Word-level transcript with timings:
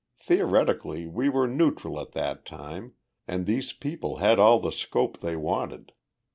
Theoretically, 0.17 1.05
we 1.05 1.29
were 1.29 1.45
neutral 1.47 1.99
at 1.99 2.13
that 2.13 2.43
time 2.43 2.93
and 3.27 3.45
these 3.45 3.71
people 3.71 4.15
had 4.17 4.39
all 4.39 4.59
the 4.59 4.71
scope 4.71 5.19
they 5.19 5.35
wanted. 5.35 5.91